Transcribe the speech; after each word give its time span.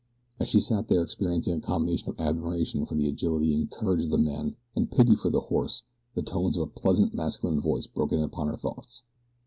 As 0.39 0.49
she 0.49 0.59
sat 0.59 0.87
there 0.87 1.03
experiencing 1.03 1.53
a 1.53 1.59
combination 1.61 2.09
of 2.09 2.19
admiration 2.19 2.87
for 2.87 2.95
the 2.95 3.07
agility 3.07 3.53
and 3.53 3.69
courage 3.69 4.03
of 4.03 4.09
the 4.09 4.17
men 4.17 4.55
and 4.75 4.89
pity 4.89 5.13
for 5.13 5.29
the 5.29 5.41
horse 5.41 5.83
the 6.15 6.23
tones 6.23 6.57
of 6.57 6.63
a 6.63 6.79
pleasant 6.79 7.13
masculine 7.13 7.61
voice 7.61 7.85
broke 7.85 8.11
in 8.11 8.19
upon 8.19 8.47
her 8.47 8.57
thoughts. 8.57 9.03